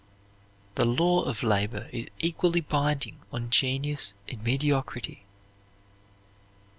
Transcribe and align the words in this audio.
The 0.73 0.83
law 0.85 1.25
of 1.25 1.43
labor 1.43 1.87
is 1.93 2.07
equally 2.17 2.59
binding 2.61 3.19
on 3.31 3.51
genius 3.51 4.15
and 4.27 4.43
mediocrity. 4.43 5.25